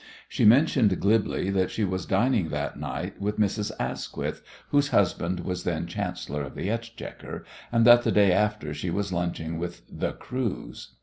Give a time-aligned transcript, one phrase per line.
[0.27, 3.71] She mentioned glibly that she was dining that night with Mrs.
[3.79, 8.89] Asquith, whose husband was then Chancellor of the Exchequer, and that the day after she
[8.89, 10.95] was lunching with "the Crewes."